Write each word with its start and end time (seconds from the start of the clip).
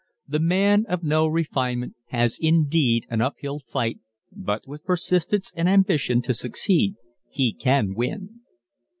The 0.27 0.39
man 0.39 0.87
of 0.89 1.03
no 1.03 1.27
refinement 1.27 1.93
has 2.07 2.39
indeed 2.41 3.05
an 3.11 3.21
uphill 3.21 3.59
fight 3.59 3.99
but 4.31 4.67
with 4.67 4.83
persistence 4.83 5.51
and 5.55 5.69
ambition 5.69 6.23
to 6.23 6.33
succeed 6.33 6.95
he 7.29 7.53
can 7.53 7.93
win. 7.93 8.39